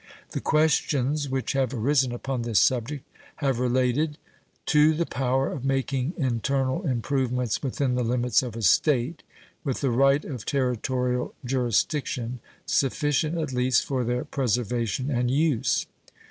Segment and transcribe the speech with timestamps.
[0.31, 3.05] The questions which have arisen upon this subject
[3.35, 4.17] have related
[4.65, 9.21] To the power of making internal improvements within the limits of a State,
[9.63, 15.85] with the right of territorial jurisdiction, sufficient at least for their preservation and use.